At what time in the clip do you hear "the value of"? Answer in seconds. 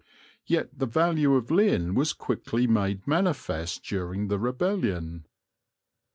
0.79-1.51